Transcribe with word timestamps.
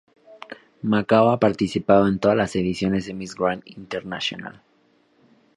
Macao 0.81 1.29
ha 1.29 1.37
participado 1.39 2.07
en 2.07 2.17
todas 2.17 2.35
las 2.35 2.55
ediciones 2.55 3.05
de 3.05 3.13
Miss 3.13 3.35
Grand 3.35 3.61
Internacional. 3.67 4.63